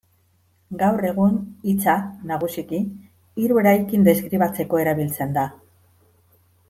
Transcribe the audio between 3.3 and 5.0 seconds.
hiru eraikin deskribatzeko